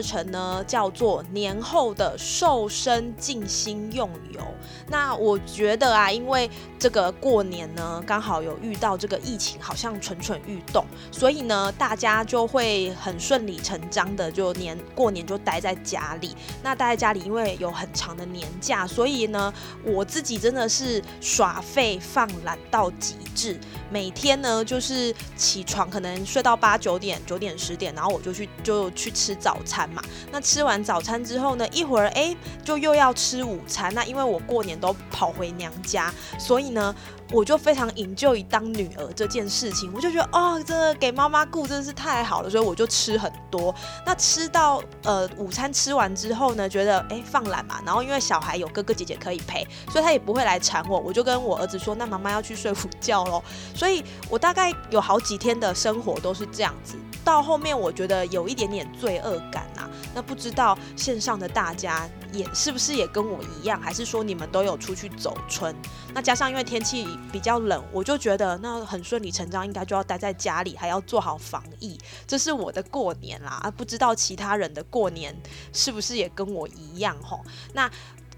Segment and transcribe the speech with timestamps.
[0.00, 4.40] 课程呢叫做年后的瘦身静心用油。
[4.88, 16.34] 那我觉得啊，因为这个过年呢，刚好有遇到这个疫情，好像蠢蠢欲动，所以呢，大家就会很顺理成章的就年过年就待在家里。
[16.62, 19.52] 那待在家里，因为有很长的年假，所以呢，
[19.84, 23.60] 我自己真的是耍废放懒到极致。
[23.90, 30.02] 每天呢，就是起床可能睡到八九点、九点十点，然后我就去就去吃早餐嘛。
[30.30, 33.92] 那吃完早餐之后呢，一会儿哎，就又要吃午餐。
[33.94, 36.94] 那因为我过年都跑回娘家，所以呢。
[37.32, 43.72] 我就非常引咎于当女儿这件事情，我就觉得哦，真的给妈妈顾真是太好了，所以我就吃很多。
[44.04, 53.40] 那吃到呃午餐吃完之后呢，觉得哎放懒嘛，然后因为小孩有哥哥姐姐可以陪，所以他也不会来缠我，我就跟我儿子说，那妈妈要去睡午觉喽。
[53.76, 56.96] 所以我大概有好几天的生活都是这样子。
[57.24, 59.68] 到后面我觉得有一点点罪恶感
[60.14, 65.74] 那不知道线上的大家也是不是也跟我一样，还是说你们都有出去走春？
[66.14, 71.98] 那加上因为天气比较冷，我就觉得那很顺理成章，应该就要待在家里，还要做好防疫。
[72.26, 75.36] 这是我的过年啦，啊，不知道其他人的过年
[75.72, 77.40] 是不是也跟我一样吼？
[77.72, 77.90] 那。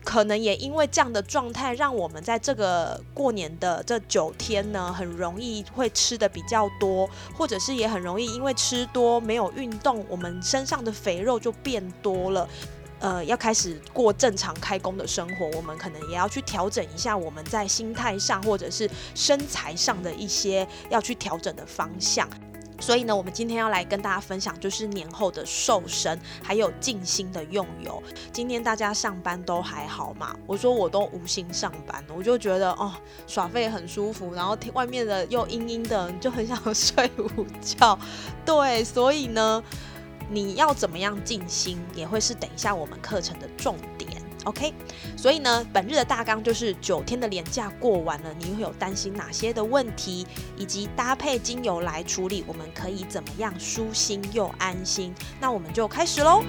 [0.04, 12.48] 可能也因为这样的状态，让我们在这个过年的这九天呢，很容易会吃的比较多，或者是也很容易因为吃多没有运动，我们身上的肥肉就变多了。
[12.98, 22.28] 呃，要开始过正常开工的生活，我们可能也要去调整一下我们在心态上或者是身材上的一些要去调整的方向。
[22.82, 28.02] 所以呢，我们今天要来跟大家分享，就是年后的瘦身，还有静心的用油。
[28.32, 30.34] 今天大家上班都还好嘛？
[30.48, 32.92] 我说我都无心上班，我就觉得哦，
[33.28, 37.96] 耍废很舒服，然后外面的又阴阴的，就很想睡午觉。
[38.44, 39.62] 对，所以呢，
[40.28, 44.21] 你要怎么样静心，也会是等一下我们课程的重点。
[44.44, 44.72] OK，
[45.16, 50.26] 所以呢，本日的大纲就是九天的连假过完了，你会有担心哪些的问题，
[50.56, 55.14] 以及搭配精油来处理，我们可以怎么样舒心又安心？
[55.40, 56.42] 那我们就开始喽。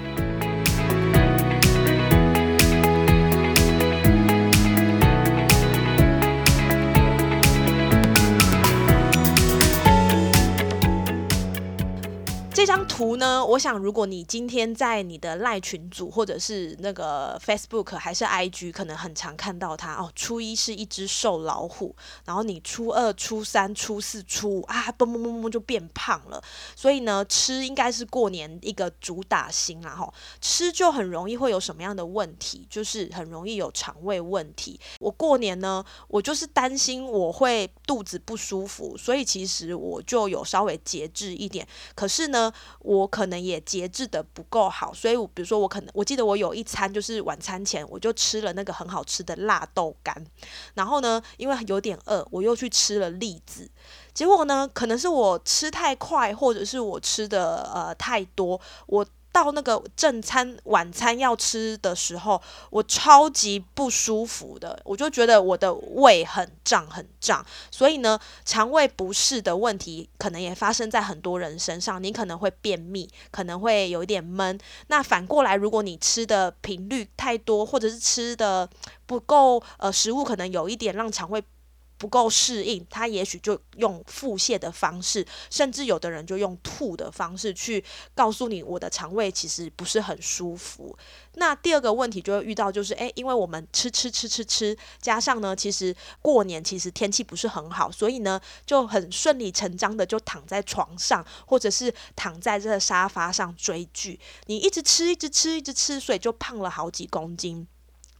[13.04, 20.10] 图呢，我想如果你今天在你的赖群组或者是那个 Facebook 还是 IG，可能很常看到它哦。
[20.16, 21.94] 初一是一只瘦老虎，
[22.24, 26.42] 然后你初二、初三、初四、初五啊，嘣嘣嘣嘣就变胖了。
[26.74, 30.10] 所以呢，吃应该是过年一个主打星啦哈。
[30.40, 32.66] 吃就很容易会有什么样的问题？
[32.70, 34.80] 就是很容易有肠胃问题。
[34.98, 41.68] 我过年呢，我就是担心我会肚子不舒服，所以其实我就有稍微节制一点。
[41.94, 42.50] 可是呢。
[42.80, 50.14] 我我可能也节制的不够好，所以，我比如说，我可能我记得我有一餐就是晚餐前我就吃了那个很好吃的辣豆干，
[50.74, 53.68] 然后呢，因为有点饿，我又去吃了栗子，
[54.12, 59.04] 结果呢，可能是我吃太快，或者是我吃的呃太多，我。
[59.34, 62.40] 到那个正餐晚餐要吃的时候，
[62.70, 72.00] 我超级不舒服的，我就觉得我的胃很胀很胀，所以呢，肠胃不适的问题可能也发生在很多人身上。
[72.00, 74.56] 你可能会便秘，可能会有一点闷。
[74.86, 78.70] 那反过来，如果你吃的频率太多，或者是吃的
[79.04, 81.42] 不够，呃，食物可能有一点让肠胃。
[81.96, 87.82] 不够适应，他也许就用腹泻的方式，甚至有的人就用吐的方式去
[88.14, 90.96] 告诉你，我的肠胃其实不是很舒服。
[91.36, 104.18] 那第二个问题就会遇到，就是诶，因为我们吃吃吃吃吃，加上呢，其实过年其实天气不是很好，所以呢，就很顺理成章的就躺在床上，或者是躺在这个沙发上追剧。
[104.46, 107.66] 你一直吃，一直吃，一直吃，所以就胖了好几公斤。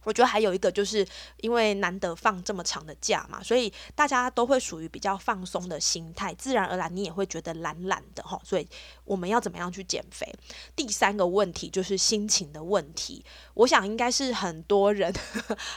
[0.05, 1.05] 我觉得还有一个，就是
[1.41, 8.39] 因为难得放这么长的假嘛，所以大家都会属于比较放松的心态，自然而然你也会觉得懒懒的哈。
[8.43, 8.65] 所以
[9.03, 10.33] 我们要怎么样去减肥？
[10.75, 13.25] 第三个问题就是心情的问题。
[13.55, 15.13] 我想应该是很多人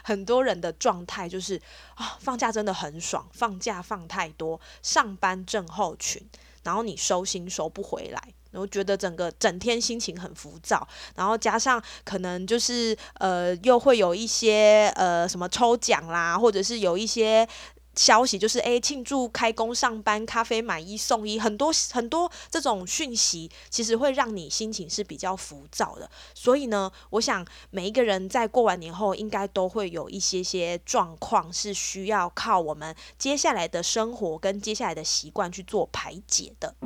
[0.05, 1.61] 很多人的状态就是
[1.95, 6.23] 啊，放假真的很爽，放假放太多，上班症候群，
[6.63, 8.35] 然后你收心收不回来。
[8.53, 17.49] 我觉得整个整天心情很浮躁，然后加上可能就是呃又会有一些呃什么抽奖啦，或者是有一些。
[17.97, 26.09] 消息就是诶，庆祝开工上班，咖啡买一送一，很多很多这种讯息，其实会让你心情是比较浮躁的。
[26.33, 36.77] 所以呢，我想每一个人在过完年后，应该都会有一些些状况，是需要靠我们接下来的生活跟接下来的习惯去做排解的。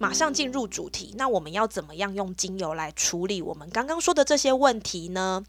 [0.00, 5.44] 马上进入主题，那我们要怎么样用精油来处理我们刚刚说的这些问题呢？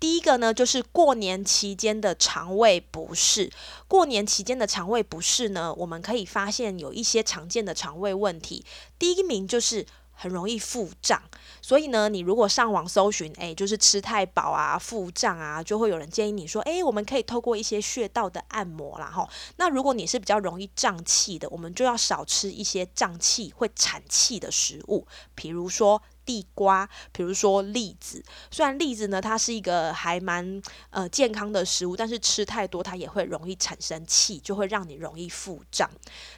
[0.00, 3.52] 第一个呢，就是过年期间的肠胃不适。
[3.86, 8.64] 过年期间的肠胃不适呢，我们可以发现有一些常见的肠胃问题。
[8.98, 9.84] 第一名就是。
[10.16, 11.22] 很容易腹胀，
[11.60, 19.28] 所以呢，你如果上网搜寻，哎，就是吃太饱啊，腹胀啊，就会有人建议你说，哎，我们可以透过一些穴道的按摩啦，吼。
[19.56, 26.02] 那如果你是比较容易胀气的，我们就要少吃一些胀气会产气的食物，比如说。
[26.26, 35.88] 地瓜，比如说栗子，虽然栗子呢，它是一个还蛮呃健康的食物，但是吃太多它也会容易产生气，就会让你容易腹胀。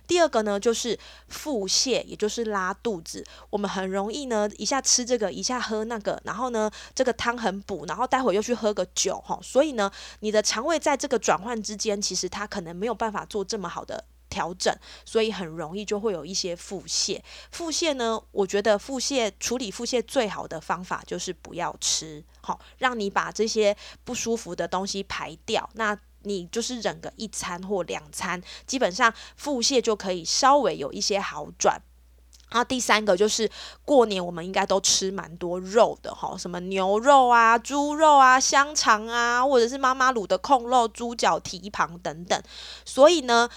[0.07, 0.97] 第二个呢，就是
[1.29, 3.25] 腹泻，也就是拉肚子。
[3.51, 9.91] 我们很容易呢，一下吃这个，一下喝那个，然后呢，这个汤很补，然后待会又去喝个酒，哈，所以呢，
[10.21, 14.05] 你的肠胃在这个转换之间，其实它可能没有办法做这么好的。
[14.39, 14.73] 调整，
[15.05, 17.21] 所以很容易就会有一些腹泻。
[17.51, 25.69] 腹泻呢，我觉得腹泻处理腹泻最好的方法就是不要吃，好，让你把这些不舒服的东西排掉。
[25.75, 31.83] 那你就是忍个一餐或两餐，基本上腹泻就可以稍微有一些好转。
[32.51, 33.51] 然后第三个就是
[33.85, 42.41] 过年我们应该都吃蛮多肉的哈，什么牛肉啊、猪肉啊、香肠啊，或者是妈妈卤的控肉、猪脚、蹄膀等等，
[42.85, 43.49] 所以呢。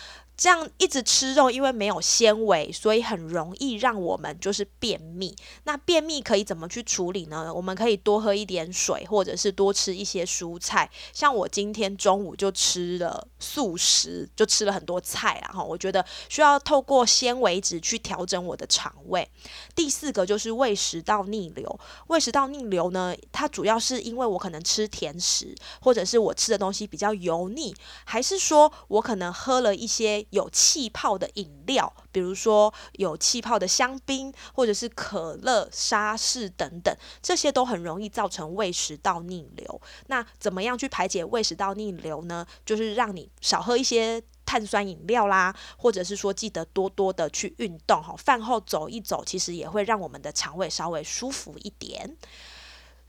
[0.42, 5.36] 这样一直吃肉，因为没有纤维，所以很容易让我们就是便秘。
[5.66, 7.54] 那便秘可以怎么去处理呢？
[7.54, 10.90] 我们可以多喝一点水，或者是多吃一些蔬菜。
[11.14, 15.52] 像我今天中午就吃了素食，就吃了很多菜啦。
[15.54, 19.30] 哈，我觉得需要透过纤维质去调整我的肠胃。
[19.76, 21.80] 第四个就是胃食道逆流。
[22.08, 30.26] 胃食道逆流呢，它主要是因为我可能吃甜食，或者是我吃的东西比较油腻，还是说我可能喝了一些。
[30.32, 39.82] 有气泡的饮料，比如说有气泡的香槟，或者是可乐、沙士等等，这些都很容易造成胃食道逆流。
[40.08, 42.46] 那怎么样去排解胃食道逆流呢？
[42.66, 52.18] 就是让你少喝一些碳酸饮料啦，或者是说记得多多的去运动哈，饭后走一走，其实也会让我们的肠胃稍微舒服一点。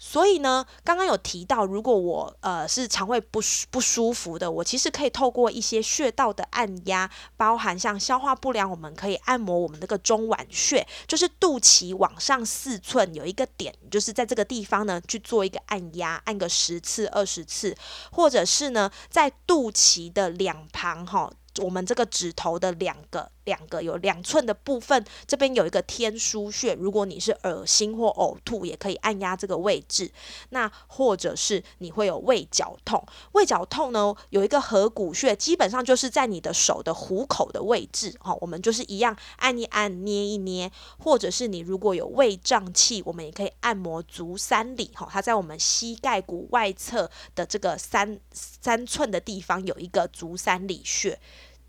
[0.04, 3.40] 所以呢，刚刚有提到，如果我呃是肠胃不
[3.70, 17.76] 不舒服的，我其实可以透过一些穴道的按压，包含像消化不良，我们可以按摩我们那个中脘穴，就是肚脐往上四寸有一个点，就是在这个地方呢去做一个按压，按个十次、二十次，
[18.10, 21.31] 或者是呢在肚脐的两旁哈。
[21.58, 26.74] 我们这个指头的两个两个有两寸的部分，这边有一个天枢穴。
[26.74, 30.10] 如果你是恶心或呕吐，也可以按压这个位置。
[30.50, 38.14] 那或者是你会有胃绞痛，胃绞痛呢有一个合谷穴，基本上就是在你的手的虎口的位置。
[38.20, 40.70] 哈，我们就是一样按一按，捏一捏。
[40.98, 44.90] 或者是你如果有胃胀气，我们也可以按摩足三里。
[44.94, 51.19] 哈，它在我们膝盖骨外侧的这个三三寸的地方有一个足三里穴。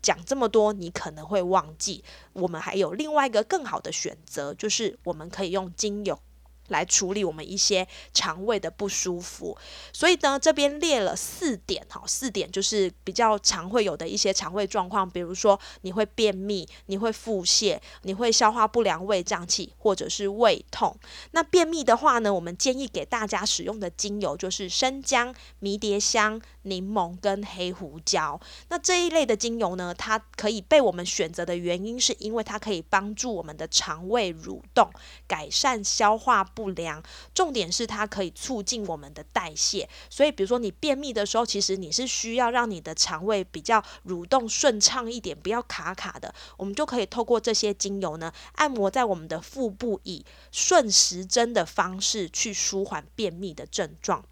[0.04, 6.20] 讲这么多，你可能会忘记，我们还有另外一个更好的选择，就是我们可以用精油。
[6.68, 9.54] 来处理我们一些肠胃的不舒服，
[9.92, 20.96] 所以呢，这边列了四点哈，四点就是比较常会有的一些肠胃状况，比如说你会便秘，你会腹泻，你会消化不良、胃胀气，或者是胃痛。
[21.32, 28.38] 那便秘的话呢，我们建议给大家使用的精油就是生姜、迷迭香、柠檬跟黑胡椒。
[28.68, 34.90] 那这一类的精油呢，它可以被我们选择的原因，是因为它可以帮助我们的肠胃蠕动，
[35.26, 36.44] 改善消化。
[36.54, 37.02] 不良，
[37.34, 54.24] 重点是它可以促进我们的代谢，所以比如说你便秘的时候，其实你是需要让你的肠胃比较蠕动顺畅一点，不要卡卡的，我们就可以透过这些精油呢，按摩在我们的腹部，以顺时针的方式去舒缓便秘的症状。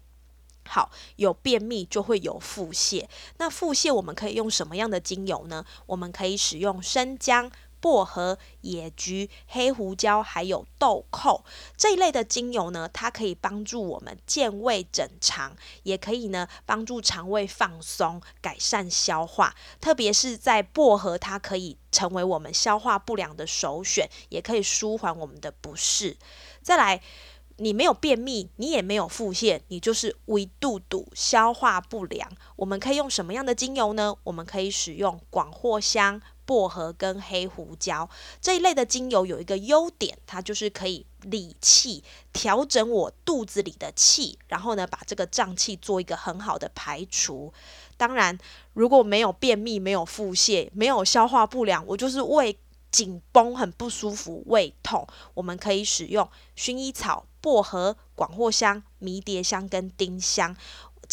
[0.67, 3.05] 好，有便秘就会有腹泻，
[3.37, 5.65] 那腹泻我们可以用什么样的精油呢？
[5.87, 7.51] 我们可以使用生姜。
[7.83, 11.43] 薄荷、野菊、黑胡椒，还有豆蔻
[11.75, 15.53] 这一类的精油呢，它可以帮助我们健胃整肠，
[15.83, 19.53] 也可以呢帮助肠胃放松、改善消化。
[19.81, 26.15] 特别是在薄荷，它可以成为我们消化不良的首选，也可以舒缓我们的不适。
[26.61, 27.01] 再来。
[27.57, 32.31] 你没有便秘，你也没有腹泻，你就是胃肚肚消化不良。
[32.55, 34.15] 我们可以用什么样的精油呢？
[34.23, 38.09] 我们可以使用广藿香、薄荷跟黑胡椒
[38.41, 39.25] 这一类的精油。
[39.25, 47.53] 有一个优点，它就是可以理气，调整我肚子里的气，然后呢，把这个胀气做一个很好的排除。
[47.97, 48.37] 当然，
[48.73, 52.57] 如果没有便秘、没有腹泻、没有消化不良，我就是胃
[52.91, 57.25] 紧绷、很不舒服、胃痛，我们可以使用薰衣草。
[57.43, 60.55] 薄荷、广藿香、迷迭香跟丁香。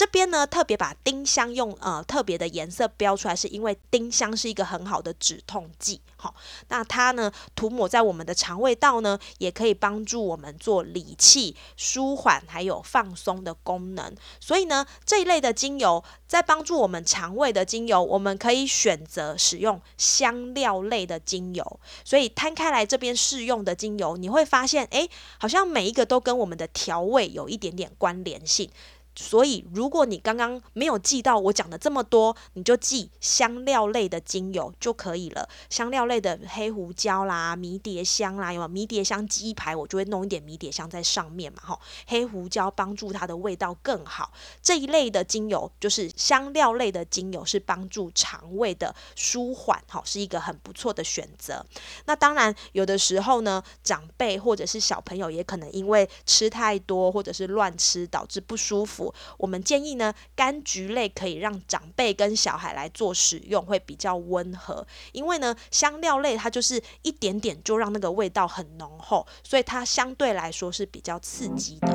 [0.00, 6.00] 这边呢，特别把丁香用呃特别的颜色标出来，是因为丁香是一个很好的止痛剂。
[6.16, 6.34] 好，
[6.68, 14.16] 那它呢涂抹在我们的肠胃道呢，也可以帮助我们做理气、舒缓还有放松的功能。
[14.40, 21.80] 所以呢，这一类的精油在帮助我们肠胃的精油，我们可以选择使用香料类的精油。
[22.06, 25.06] 所以摊开来这边试用的精油，你会发现，哎，
[25.38, 28.70] 好像每一个都跟我们的调味有一点点关联性。
[29.20, 35.46] 所以，如果你刚刚没有记到我讲的这么多，你就记香料类的精油就可以了。
[35.68, 41.78] 香料类的黑胡椒啦、迷迭香啦，有迷迭香鸡排，我就会弄一点迷迭香在上面嘛，哈。
[42.06, 44.32] 黑胡椒帮助它的味道更好。
[44.62, 51.64] 这一类的精油就是香料类的精油，是帮助肠胃的舒缓，哈，是一个很不错的选择。
[52.06, 59.09] 那当然，有的时候呢，长辈或者是小朋友也可能因为吃太多或者是乱吃，导致不舒服。
[59.38, 64.86] 我们建议呢，柑橘类可以让长辈跟小孩来做使用，会比较温和。
[65.12, 71.88] 因为呢，香料类它就是一点点就让那个味道很浓厚，所以它相对来说是比较刺激的。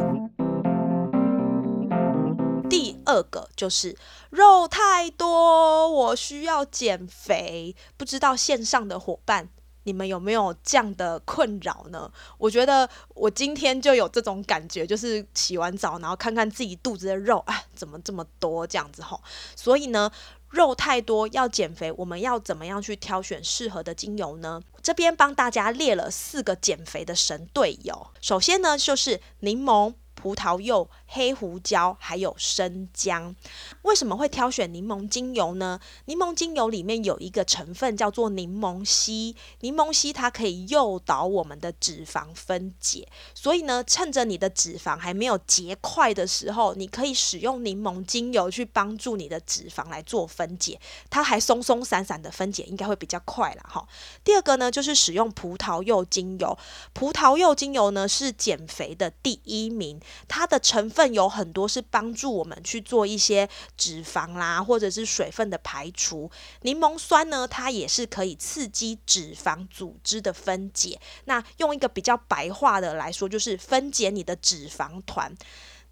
[2.68, 3.96] 第二个就是
[4.32, 7.76] 肉太多，我需要减肥。
[7.96, 9.50] 不知道线上的伙伴。
[9.86, 12.12] 你们有没有这样的困扰呢？
[12.38, 19.22] 我觉得我今天就有这种感觉，就是洗完澡，然后看看自己肚子的肉，啊，怎么这么多这样子吼？
[19.56, 20.12] 所以呢，
[20.50, 24.62] 肉太多要减肥，我们要怎么样去挑选适合的精油呢？
[24.82, 28.08] 这边帮大家列了四个减肥的神队友。
[28.22, 29.94] 首先呢，就是柠檬。
[30.26, 33.36] 葡萄柚、黑胡椒还有生姜，
[33.84, 35.80] 为什么会挑选柠檬精油呢？
[36.06, 53.88] 柠檬精油里面有一个成分叫做柠檬烯，柠檬烯它可以诱导我们的脂肪分解，所以呢，趁着你的脂肪还没有结块的时候，你可以使用柠檬精油去帮助你的脂肪来做分解，它还松松散散的分解，应该会比较快了哈。
[54.24, 56.58] 第二个呢，就是使用葡萄柚精油，
[56.94, 60.02] 葡萄柚精油呢是减肥的第一名。
[60.28, 66.30] 它的成分有很多是帮助我们去做一些脂肪啦，或者是水分的排除。
[66.62, 71.00] 柠檬酸呢，它也是可以刺激脂肪组织的分解。
[71.26, 75.36] 那用一个比较白话的来说，就是分解你的脂肪团。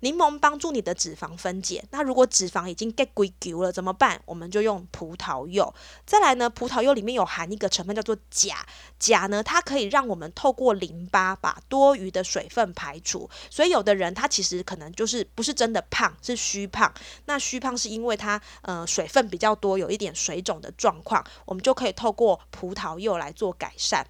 [0.03, 4.22] 柠檬帮助你的脂肪分解，那如果脂肪已经 get 归丢了怎么办？
[4.25, 5.74] 我们就用葡萄柚。
[6.05, 8.65] 再来呢，葡萄柚里面有含一个成分叫做钾，
[9.00, 13.29] 钾呢它可以让我们透过淋巴把多余的水分排除。
[13.50, 16.93] 所以有的人他其实可能就是不是真的胖，是虚胖。
[17.24, 24.05] 那虚胖是因为他呃水分比较多，有一点水肿的状况，我们就可以透过葡萄柚来做改善。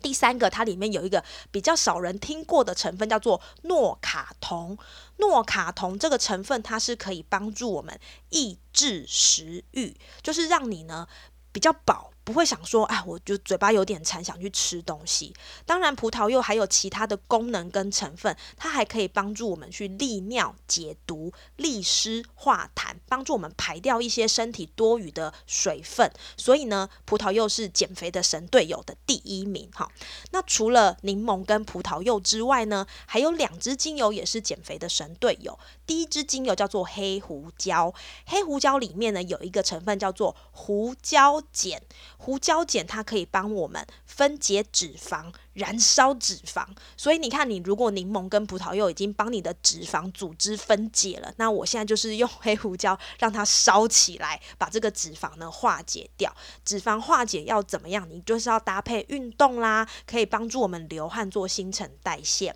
[0.00, 4.76] 第三个，它里面有一个比较少人听过的成分，叫做诺卡酮。
[5.16, 7.98] 诺卡酮这个成分，它是可以帮助我们
[8.30, 11.08] 抑制食欲，就是让你呢
[11.52, 12.12] 比较饱。
[12.28, 15.32] 不会想说，哎，我就嘴巴有点馋，想去吃东西。
[15.64, 26.12] 当然，葡萄柚还有其他的功能跟成分，它还可以帮助我们去利尿、解毒、利湿、化痰，帮助我们排掉一些身体多余的水分。
[26.36, 29.70] 所以呢，葡萄柚是减肥的神队友的第一名。
[29.72, 29.90] 哈，
[30.30, 35.58] 那除了柠檬跟葡萄柚之外呢，还有两支精油也是减肥的神队友。
[35.86, 37.94] 第一支精油叫做黑胡椒，
[38.26, 41.80] 黑胡椒里面呢有一个成分叫做胡椒碱。
[42.18, 45.32] 胡椒碱它可以帮我们分解脂肪。
[45.58, 46.64] 燃烧脂肪。
[46.96, 56.32] 所以你看，你如果柠檬跟葡萄柚已经帮你的脂肪组织分解了，那我现在就是用黑胡椒让它烧起来，把这个脂肪呢化解掉。
[56.64, 58.08] 脂肪化解要怎么样？
[58.08, 62.54] 你就是要搭配运动啦，可以帮助我们流汗做新陈代谢。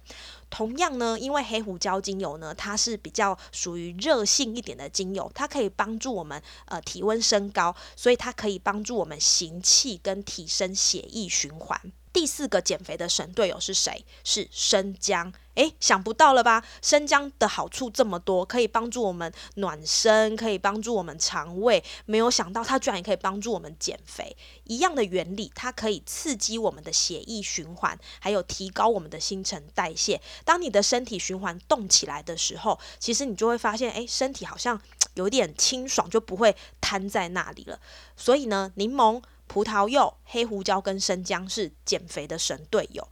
[0.52, 11.80] 同样呢，因为黑胡椒精油呢，它是比较属于热性一点的精油，它可以帮助我们呃体温升高，所以它可以帮助我们行气跟提升血液循环。
[12.12, 14.04] 第四个减肥的神队友是谁？
[14.22, 15.32] 是生姜。
[15.54, 16.64] 诶，想不到了吧？
[16.80, 21.82] 生姜的好处这么多，可以帮助我们暖身，可以帮助我们肠胃。
[22.06, 24.34] 没有想到它居然也可以帮助我们减肥。
[24.64, 30.20] 一样的原理，它可以刺激我们的血液循环，还有提高我们的新陈代谢。
[30.44, 34.80] 当你的身体循环动起来的时候，其实你就会发现，诶，身体好像
[35.14, 37.78] 有点清爽，就不会瘫在那里了。
[38.16, 39.22] 所以呢，柠檬。
[39.52, 43.06] 葡萄柚、黑胡椒跟生姜是减肥的神队友。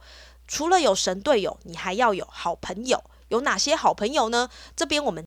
[0.47, 3.03] 除了有神队友，你还要有好朋友。
[3.27, 4.49] 有哪些好朋友呢？
[4.75, 5.23] 这边我们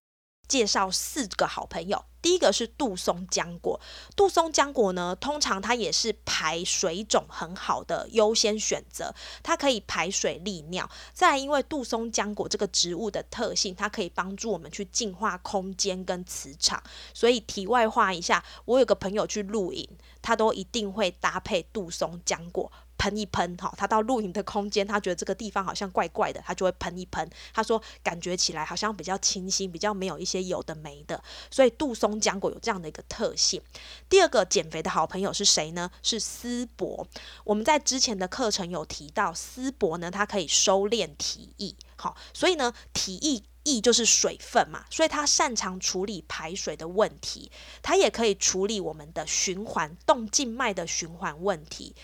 [0.49, 2.05] 介绍四个好朋友。
[2.25, 3.79] 第一个是杜松浆果，
[4.17, 10.89] 杜松浆果呢，通常它也是排水肿很好的优先选择，它可以排水利尿。
[11.13, 16.83] 再来，因为杜松浆果这个植物的特性，它可以帮助我们去净化空间跟磁场。
[17.13, 19.87] 所以题外话一下，我有个朋友去露营，
[20.23, 22.73] 他都一定会搭配杜松浆果。
[23.05, 27.29] 喷一喷，哈，他到露营的空间，他觉得这个地方好像怪怪的，他就会喷一喷。
[27.53, 31.23] 他说感觉起来好像比较清新，比较没有一些有的没的。
[31.51, 33.61] 所以杜松浆果有这样的一个特性。
[34.09, 35.91] 第二个减肥的好朋友是谁呢？
[36.03, 37.07] 是丝柏。
[37.45, 47.51] 我们在之前的课程有提到，丝柏呢，它可以收敛体液，好，所以呢，体液液就是水分嘛，所以它擅长处理排水的问题，
[47.83, 51.95] 它也可以处理我们的循环动静脉的循环问题。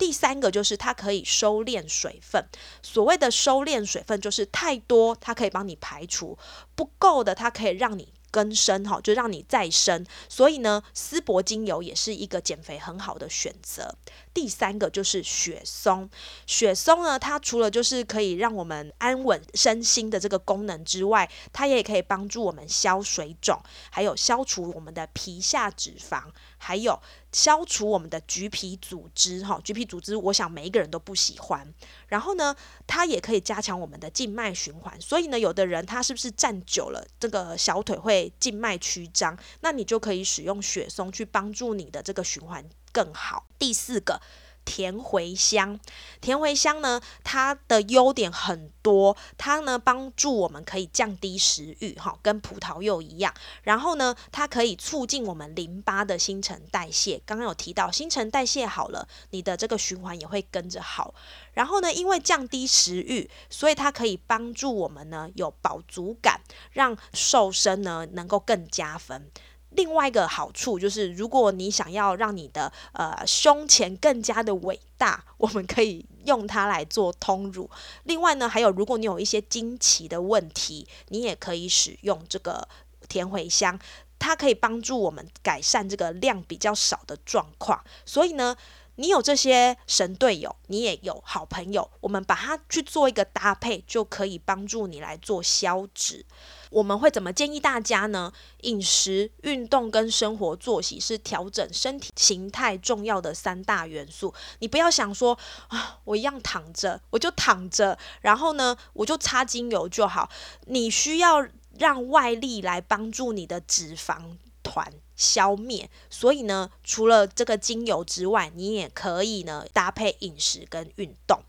[0.00, 2.42] 第三个就是它可以收敛水分，
[2.82, 6.38] 所谓的收敛水分就是太多，它可以帮你排除；
[6.74, 8.14] 不够的，它可以让你。
[8.32, 13.96] 更生哈，就让你再生，所以呢，丝柏精油也是一个减肥很好的选择。
[14.32, 16.08] 第三个就是雪松，
[16.46, 23.60] 雪松呢，它除了就是可以让我们安稳身心的这个功能之外，它也可以帮助我们消水肿，
[23.90, 26.22] 还有消除我们的皮下脂肪，
[26.58, 27.00] 还有
[27.32, 29.60] 消除我们的橘皮组织哈。
[29.64, 31.74] 橘皮组织，我想每一个人都不喜欢。
[32.06, 32.54] 然后呢，
[32.86, 43.46] 它也可以加强我们的静脉循环，所以呢，有的人他是不是站久了，这个小腿会静脉曲张，那你就可以使用雪松去帮助你的这个循环更好。
[43.58, 44.20] 第四个。
[44.62, 45.80] 甜茴香，
[46.20, 53.34] 甜茴香呢，它的优点很多，它呢帮助我们可以降低食欲，哈，跟葡萄柚一样。
[53.62, 57.20] 然后呢，它可以促进我们淋巴的新陈代谢。
[57.26, 61.14] 刚刚有提到，新陈代谢好了，你的这个循环也会跟着好。
[61.54, 69.28] 然后呢，因为降低食欲，所以它可以帮助我们呢有饱足感，让瘦身呢能够更加分。
[69.70, 77.70] 另外一个好处就是，如果你想要让你的呃胸前更加的伟大，我们可以用它来做通乳。
[78.04, 82.66] 另外呢，还有如果你有一些经期的问题，你也可以使用这个
[83.08, 83.78] 甜茴香，
[84.18, 87.82] 它可以帮助我们改善这个量比较少的状况。
[88.04, 88.56] 所以呢。
[88.96, 96.26] 你有这些神队友，你也有好朋友，我们把它去做一个搭配，就可以帮助你来做消脂。
[96.70, 98.32] 我们会怎么建议大家呢？
[98.62, 104.32] 饮食、运动跟生活作息是调整身体形态重要的三大元素。
[104.60, 110.30] 你不要想说啊，我一样躺着，我就躺着，然后呢，我就擦精油就好。
[110.66, 111.46] 你需要
[111.78, 114.90] 让外力来帮助你的脂肪团。
[115.16, 121.42] 消灭，所以呢，除了这个精油之外，你也可以呢搭配饮食跟运动。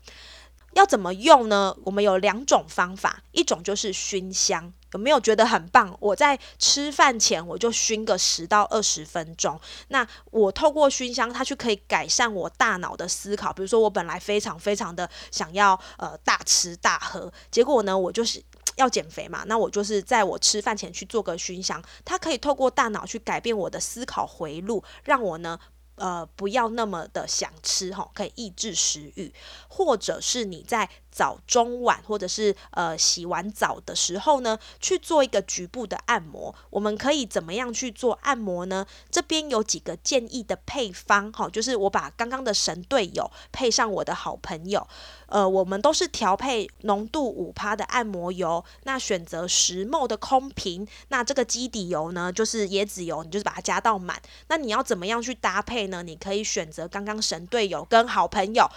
[0.74, 1.74] 要怎么用呢？
[1.84, 5.96] 我们有两种方法，一种就是熏香，有没有觉得很棒？
[6.00, 9.60] 我在吃饭前我就熏个十到二十分钟。
[9.88, 13.52] 那我透过熏香，它就可以改善我大脑的思考。
[13.52, 18.42] 比如说，我本来非常非常的想要呃大吃大喝，结果呢，我就是。
[18.76, 19.44] 要减肥嘛？
[19.46, 25.58] 那我就是在我吃饭前去做个熏香，它可以透过大脑去改变我的思考回路，让我呢。
[25.96, 29.32] 呃，不要那么的想吃哈，可以抑制食欲，
[29.68, 36.52] 或者是你在早中晚，或者是呃洗完澡的时候呢，去做一个局部的按摩。
[36.70, 38.86] 我们可以怎么样去做按摩呢？
[39.10, 44.88] 这边有几个建议的配方哈，就是我把刚刚的神队友配上我的好朋友，
[45.26, 54.20] 呃，我们都是调配浓度五趴的按摩油，那选择十沫的空瓶，那这个基底油呢，就是椰子油，你就是把它加到满。
[54.48, 55.82] 那你要怎么样去搭配？
[55.82, 58.70] 呢，你可以选择刚刚神队友跟好朋友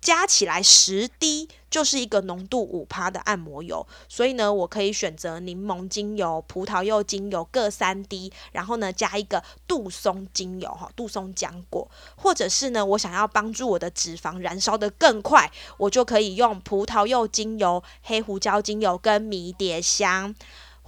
[0.00, 20.34] 加起来十滴就是一个浓度五趴的按摩油，所以呢，我可以选择柠檬精油、葡萄柚精油各三滴，然后呢加一个杜松精油哈，杜松浆果，或者是呢，我想要帮助我的脂肪燃烧的更快，我就可以用葡萄柚精油、黑胡椒精油跟迷迭香。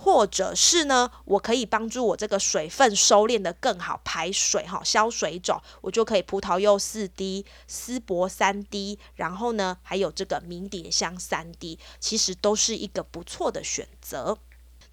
[0.03, 14.39] 或者是呢，我可以帮助我这个水分收敛的更好，排水哈，消水肿，我就可以葡萄柚四滴，丝柏三滴，然后呢，还有这个迷迭香三滴，其实都是一个不错的选择。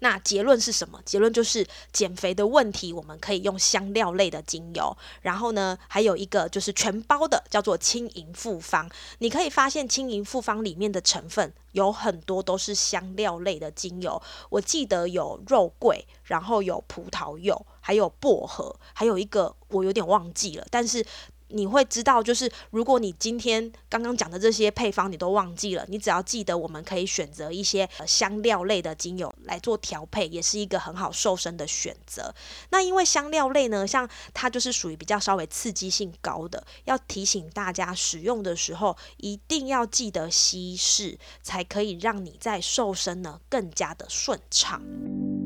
[0.00, 1.00] 那结论是什么？
[1.04, 4.96] 结论就是减肥的问题，我们可以用香料类的精油。
[5.22, 8.88] 然后呢，还有一个就是全包的，叫做轻盈复方。
[9.18, 14.20] 你可以发现轻盈复方里面的成分有很多都是香料类的精油。
[14.50, 21.04] 我记得有肉桂，然后有葡萄柚，还有薄荷，还有一个我有点忘记了，但是。
[21.48, 32.34] 你会知道，就是如果你今天刚刚讲的这些配方你都忘记了，你只要记得我们可以选择一些香料类的精油来做调配，也是一个很好瘦身的选择。
[32.70, 45.37] 那因为香料类呢，像它就是属于比较稍微刺激性高的，要提醒大家使用的时候一定要记得稀释，才可以让你在瘦身呢更加的顺畅。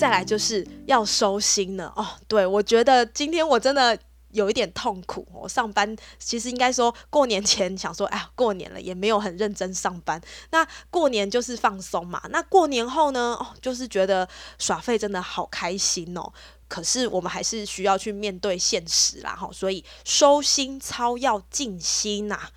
[0.00, 2.06] 再来就是要收心了哦。
[2.26, 3.96] 对我觉得今天我真的
[4.30, 5.28] 有一点痛苦。
[5.34, 10.18] 我上班其实应该说过年前想说，哎呀，过年了也没有很认真上班。
[10.52, 12.22] 那过年就是放松嘛。
[12.30, 14.26] 那过年后呢，哦，就是觉得
[14.58, 16.32] 耍废真的好开心哦。
[16.66, 19.50] 可是我们还是需要去面对现实啦，哈。
[19.52, 22.48] 所以收心操要静心呐。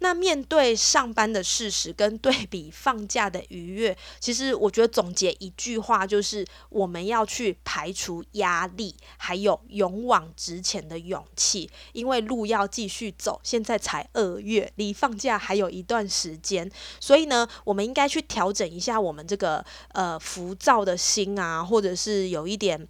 [0.00, 11.68] 那面对上班的事实跟对比放假的愉悦，其实我觉得总结一句话就是：我们要去排除压力，还有勇往直前的勇气。
[11.92, 22.86] 因为路要继续走，现在才二月，离放假还有一段时间，所以呢，我们应该去调整一下我们这个呃浮躁的心啊，或者是有一点。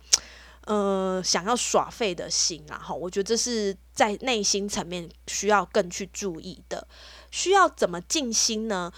[0.68, 6.86] 呃，想要耍废的心啊，哈，我觉得这是在内心层面需要更去注意的。
[7.30, 8.92] 需要怎么静心呢？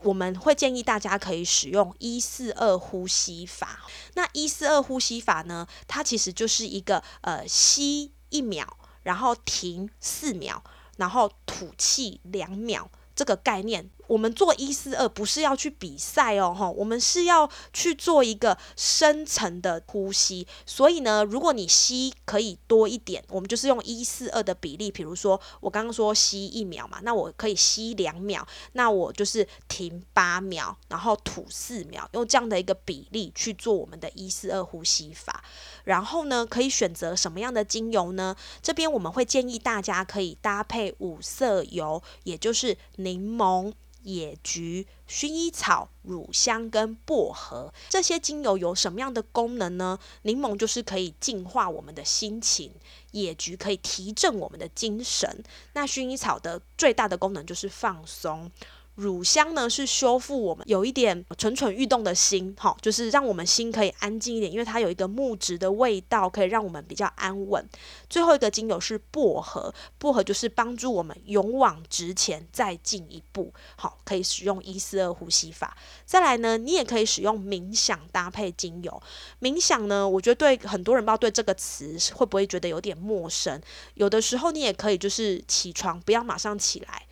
[0.00, 3.80] 我们会建议大家可以使用一四二呼吸法。
[4.12, 10.62] 那一四二呼吸法呢，它其实就是一个呃吸一秒，然后停四秒，
[10.98, 13.90] 然后吐气两秒这个概念。
[14.06, 20.46] 我们做一四二不是要去比赛哦，哈，我们是要去做一个深层的呼吸。
[20.64, 24.90] 所以呢，如果你吸可以多一点，我们就是用一四二的比例。
[24.90, 35.42] 比如说我刚刚说吸一秒嘛，那我可以吸两秒，那我就是停八秒，然后吐四秒，用这样的一个比例去做我们的一四二呼吸法。
[35.84, 38.36] 然后呢，可以选择什么样的精油呢？
[38.62, 43.72] 这边我们会建议大家可以搭配五色油，也就是柠檬。
[44.06, 49.98] 野菊、薰衣草、乳香跟薄荷这些精油有什么样的功能呢？
[50.22, 52.70] 柠檬就是可以净化我们的心情，
[53.10, 55.42] 野菊可以提振我们的精神，
[55.72, 58.50] 那薰衣草的最大的功能就是放松。
[58.96, 67.66] 乳香呢是修复我们有一点蠢蠢欲动的心，哈，就是让我们心可以安静一点，因为它有一个木质的味道，可以让我们比较安稳。
[68.08, 75.76] 最后一个精油是薄荷，薄荷就是帮助我们勇往直前，再进一步，好，可以使用一四二呼吸法。
[76.06, 79.02] 再来呢，你也可以使用冥想搭配精油。
[79.42, 83.60] 冥想呢，我觉得对很多人不知道对这个词会不会觉得有点陌生，
[83.94, 87.05] 有的时候你也可以就是起床不要马上起来。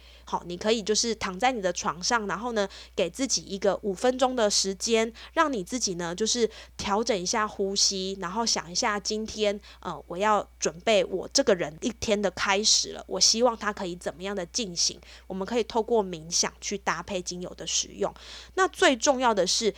[0.47, 15.01] 你可以就是躺在你的床上，然后呢，给自己一个五分钟的时间，让你自己呢，就是调整一下呼吸，然后想一下今天，呃，我要准备我这个人一天的开始了，我希望它可以怎么样的进行？
[15.27, 18.13] 我们可以透过冥想去搭配精油的使用。
[18.55, 19.75] 那最重要的是，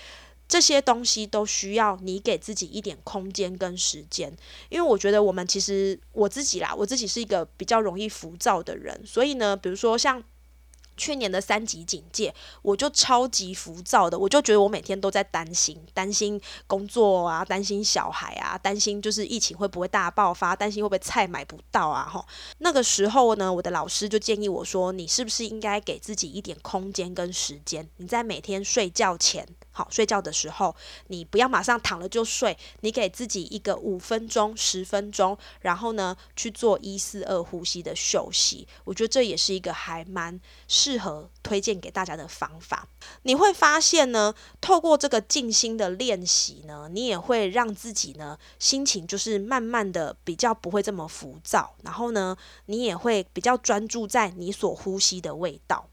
[0.49, 4.35] 这些东西都需要你给自己一点空间跟时间，
[4.69, 10.23] 因为我觉得我们其实我自己啦，我自己是一个比较容易浮躁的人，所以呢，比如说像。
[10.97, 22.27] 去年的三级警戒，我就超级浮躁的，我就觉得我每天都在担心，担心工作啊，担心小孩啊，担心就是疫情会不会大爆发，担心会不会菜买不到啊，吼。
[22.59, 27.89] 那个时候呢，我的老师就建议我说，你是不是应该给自己一点空间跟时间？
[27.99, 29.47] 你在每天睡觉前。
[29.71, 30.75] 好，睡觉的时候
[31.09, 38.67] 你不要马上躺了就睡，你给自己一个五分钟、十分钟，然后呢去做一四二呼吸的休息。
[38.85, 40.41] 我觉得这也是一个还蛮
[40.87, 42.87] 适合推荐给大家的方法。
[43.23, 55.89] 你会发现呢，透过这个静心的练习呢，你也会让自己呢心情就是慢慢的比较不会这么浮躁，然后呢，你也会比较专注在你所呼吸的味道。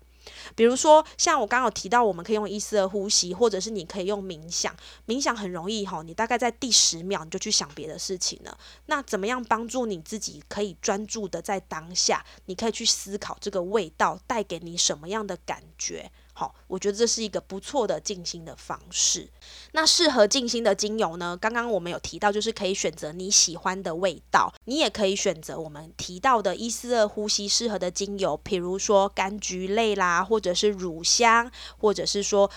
[0.55, 4.75] 比如说，像我刚刚有提到，我们可以用一丝的呼吸，或者是你可以用冥想。
[5.07, 8.57] 冥想很容易哈，你大概在第十秒你就去想别的事情了。
[8.85, 12.25] 那怎么样帮助你自己可以专注的在当下？
[12.45, 16.11] 你可以去思考这个味道带给你什么样的感觉。
[16.35, 19.29] 好，我觉得这是一个不错的静心的方式。
[19.73, 21.37] 那适合静心的精油呢？
[21.37, 32.49] 刚刚我们有提到，就是可以选择你喜欢的味道，你也可以选择我们提到的伊丝二呼吸适合的精油，比如说柑橘类啦，或者是乳香，或者是说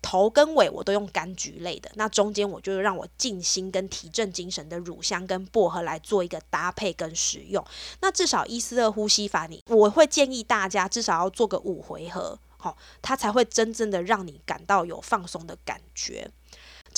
[0.00, 1.90] 头跟尾我都用柑橘类的。
[1.96, 7.62] 那中间我就让我静心跟提振精神的乳香跟薄荷来做一个搭配跟使用。
[8.00, 12.38] 那至少伊丝二呼吸法，你我会建议大家至少要做个五回合。
[12.58, 16.30] 好，它才会真正的让你感到有放松的感觉。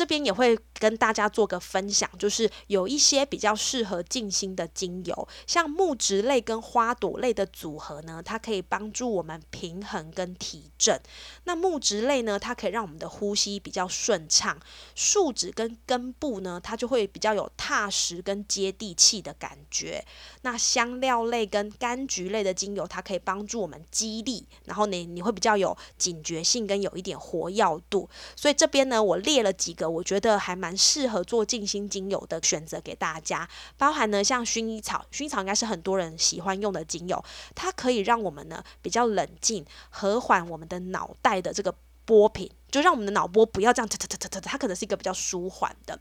[0.01, 10.99] 这边也会跟大家做个分享，就是有一些比较适合静心的精油，像木质类跟花朵类的组合呢，它可以帮助我们平衡跟提振。
[11.45, 14.57] 那木质类呢，它可以让我们的呼吸比较顺畅；
[14.95, 20.03] 树脂跟根部呢，它就会比较有踏实跟接地气的感觉。
[20.41, 28.09] 那香料类跟柑橘类的精油，它可以帮助我们激励，然后呢，你会比较有警觉性跟有一点活跃度。
[28.35, 29.90] 所以这边呢，我列了几个。
[29.91, 37.23] 我觉得还蛮适合做静心精油的选择给大家，包含呢像薰衣草，薰衣草应该是很多人喜欢用的精油，
[37.55, 41.75] 它可以让我们呢比较冷静，和缓我们的脑袋的这个。
[42.05, 45.99] 波频就让我们的脑波不要这样，它它它它它可能是一个比较舒缓的。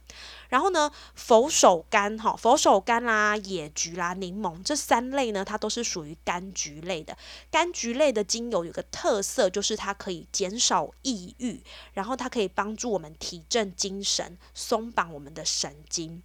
[0.48, 7.16] 然后呢，佛手柑哈，佛手柑啦、野菊啦、柠檬这三类呢，它都是属于柑橘类的。
[7.50, 11.62] 柑橘类的精油有个特色，就是它可以减少抑郁，
[11.94, 16.22] 然后它可以帮助我们提振精神，松绑我们的神经。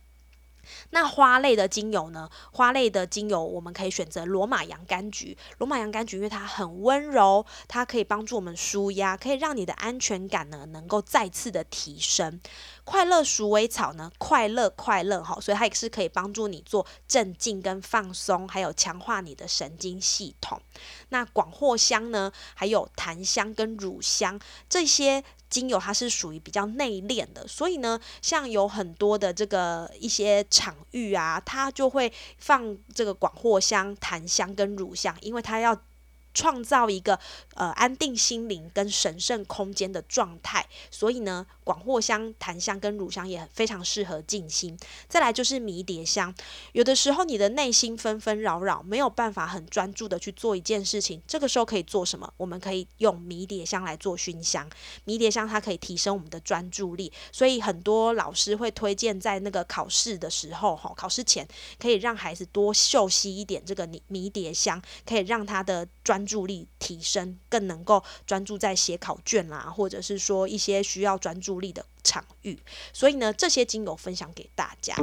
[0.90, 2.30] 那花类的精油呢？
[2.52, 5.38] 花类的精油我们可以选择罗马洋甘菊。
[5.58, 12.40] 罗马洋甘菊因为它很温柔，它可以帮助我们舒压，可以让你的安全感呢能够再次的提升。
[12.84, 20.62] 快乐鼠尾草呢，快乐快乐哈，所以它也是可以帮助你做镇静跟放松，还有强化你的神经系统。
[21.10, 25.24] 那广藿香呢，还有檀香跟乳香这些。
[25.50, 35.80] 精油它是属于比较内敛的，所以呢，像有很多的这个一些场域啊，它就会放这个广藿香、檀香跟乳香，因为它要。
[36.36, 37.20] 创造一个
[37.56, 44.78] 呃安定心灵跟神圣空间的状态，所以呢，广藿香、檀香跟乳香也非常适合静心。
[45.08, 46.36] 再来就是迷迭香，
[46.74, 52.32] 有的时候你的内心纷纷扰扰，没有办法很专注的去做一件事情，这个时候可以做什么？
[52.36, 54.70] 我们可以用迷迭香来做熏香。
[55.06, 61.48] 迷迭香它可以提升我们的专注力，所以很多老师会推荐在那个考试的时候，哈，考试前
[61.80, 72.58] 可以让孩子多嗅吸一点这个迷迷迭香，可以让他的专注力提升，更能够专注在写考卷啦，或者是说一些需要专注力的场域。
[72.92, 74.96] 所以呢，这些精油分享给大家。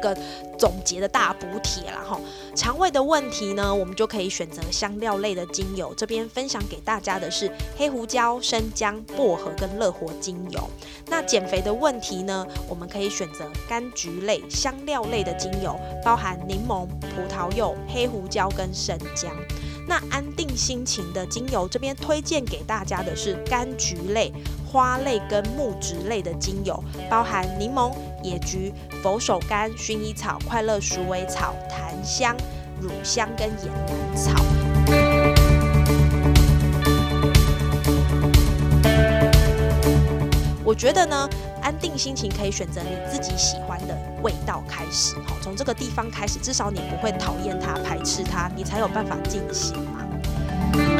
[0.00, 0.16] 个
[0.58, 2.20] 总结的大补帖啦哈，
[2.54, 5.94] 肠胃的问题呢，我们就可以选择香料类的精油。
[5.94, 10.68] 这边分享给大家的是黑胡椒、生姜、薄荷跟乐活精油。
[11.06, 19.30] 那减肥的问题呢，我们可以选择柑橘类、香料类的精油，包含柠檬、葡萄柚、黑胡椒跟生姜。
[19.88, 24.32] 那安定心情的精油，这边推荐给大家的是柑橘类、
[24.70, 32.36] 花类跟木质类的精油，包含柠檬、野菊、佛手柑、薰衣草、快乐鼠尾草、檀香、
[32.80, 34.44] 乳香跟岩兰草。
[40.62, 41.28] 我觉得呢，
[41.60, 50.99] 安定心情可以选择你自己喜欢的味道开始，好，从这个地方开始，至少你不会讨厌它、排斥它，你才有办法进行嘛。